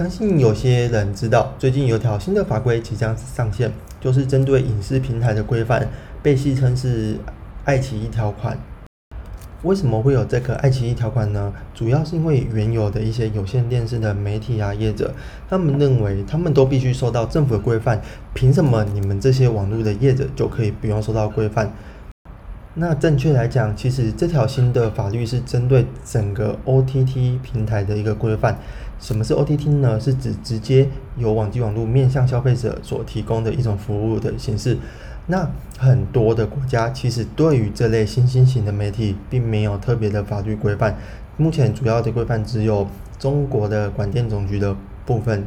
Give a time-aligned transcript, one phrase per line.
[0.00, 5.86] 相信有些人知道，最近有条新的法规即将上线，就是针对影视平台的规范，
[6.22, 7.18] 被戏称是
[7.66, 8.58] 爱奇艺条款。
[9.62, 11.52] 为什么会有这个爱奇艺条款呢？
[11.74, 15.12] 主要是因为原有的一些有线电视的媒体啊业者，
[15.50, 18.00] 他们认为他们都必须受到政府的规范，
[18.32, 21.70] 凭什么你们这些网络的业者就可以不用受到规范？
[22.74, 28.58] 那正确来讲，其实这条新的法律是针对整个 OTT 平台的一个规范。
[29.00, 29.98] 什么是 OTT 呢？
[29.98, 34.78] 是指直接由网际网络面向消费者所提供的一种服务的形式。
[35.26, 40.96] 那很多的国家其实对于这类新兴型的媒体，并没有特别的法律规范。
[41.36, 42.86] 目前主要的规范只有
[43.18, 45.44] 中国的广电总局的部分。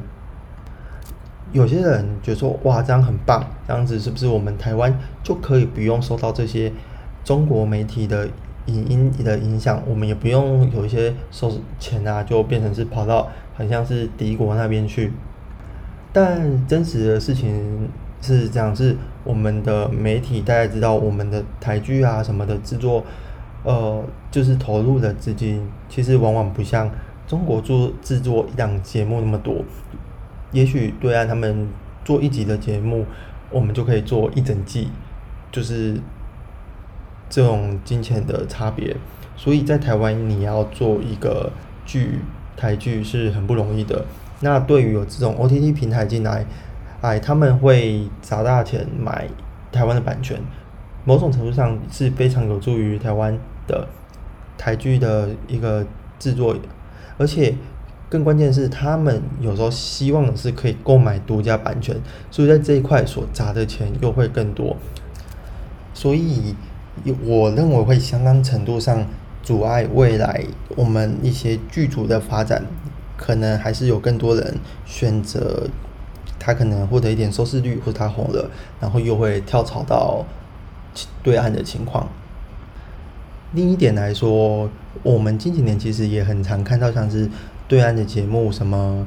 [1.54, 6.74] 有些人觉得说，哇，这样很棒，这样子是不是我们台湾就可以不用受到这些？
[7.24, 8.28] 中国媒体的
[8.66, 15.12] 影音的影响，我们也不用有一些收钱啊，就变成是跑到很像是敌国那边去。
[16.12, 17.90] 但真实的事情
[18.22, 23.04] 是这样，是我们的媒体大家知道，我们的台剧啊什么的制作，
[23.64, 26.90] 呃，就是投入的资金，其实往往不像
[27.26, 29.64] 中国做制作一档节目那么多。
[30.52, 31.68] 也许对岸他们
[32.06, 33.06] 做一集的节目，
[33.50, 34.90] 我们就可以做一整季，
[35.52, 36.00] 就是。
[37.34, 38.96] 这种金钱的差别，
[39.36, 41.52] 所以在台湾你要做一个
[41.84, 42.20] 剧
[42.56, 44.06] 台剧是很不容易的。
[44.42, 46.46] 那对于有这种 OTT 平台进来，
[47.02, 49.28] 哎，他们会砸大钱买
[49.72, 50.40] 台湾的版权，
[51.06, 53.88] 某种程度上是非常有助于台湾的
[54.56, 55.84] 台剧的一个
[56.20, 56.56] 制作，
[57.18, 57.56] 而且
[58.10, 64.78] 更关键是他们有时候希望的是可以购买独家版权，所以在这一块所砸的钱又会更多，
[65.96, 66.56] 所以。
[67.26, 69.06] 我认为会相当程度上
[69.42, 70.46] 阻碍未来
[70.76, 72.64] 我们一些剧组的发展，
[73.18, 74.56] 可能还是有更多人
[74.86, 75.68] 选择
[76.40, 78.50] 他可能获得一点收视率，或者他红了，
[78.80, 80.24] 然后又会跳槽到
[81.22, 82.08] 对岸的情况。
[83.54, 84.70] 另一点来说，
[85.02, 87.30] 我们近几年其实也很常看到像是
[87.68, 89.06] 对岸的节目，什么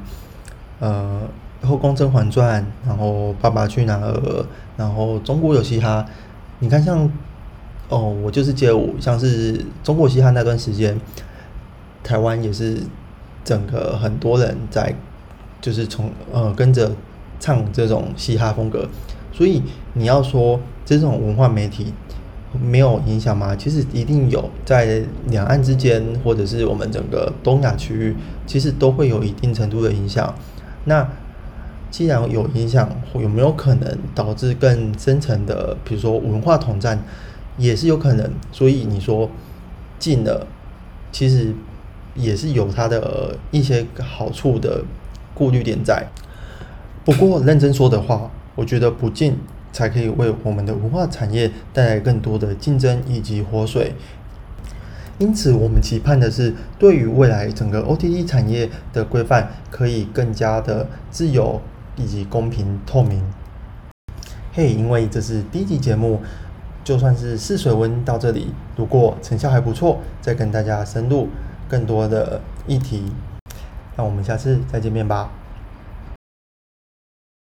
[0.79, 1.21] 呃
[1.65, 4.11] 《后宫甄嬛传》，然后《爸爸去哪儿》，
[4.75, 6.05] 然后《中国有嘻哈》，
[6.59, 7.09] 你看像。
[7.89, 10.99] 哦，我就是街舞，像是中国嘻哈那段时间，
[12.03, 12.77] 台湾也是
[13.45, 14.93] 整个很多人在，
[15.61, 16.91] 就是从呃跟着
[17.39, 18.89] 唱这种嘻哈风格，
[19.31, 21.93] 所以你要说这种文化媒体
[22.61, 23.55] 没有影响吗？
[23.55, 28.13] 其实一定有，在两岸之间或者是我们整个东亚区域，
[28.45, 30.35] 其实都会有一定程度的影响。
[30.83, 31.07] 那
[31.89, 37.01] 既然有影响，有没有可能导致更深层的，比如说文化统战？
[37.57, 39.29] 也是有可能，所以你说
[39.99, 40.45] 禁了，
[41.11, 41.53] 其实
[42.15, 44.83] 也是有它的一些好处的
[45.33, 46.07] 顾虑点在。
[47.03, 49.37] 不过认真说的话，我觉得不禁
[49.73, 53.93] 才可以为我们的文化产业带来更多的竞争以及活水。
[55.17, 61.59] 因此，我们期盼的是，对于未来整个 OTT 产业的规范可以更加的自由
[61.95, 63.23] 以及公平透明。
[64.53, 66.21] 嘿，因为这是第一集节目。
[66.87, 71.27] 就算是试水温到这里，如果成效还不错，再跟大家深入
[71.67, 73.11] 更多的议题。
[73.97, 75.29] 那我们下次再见面吧。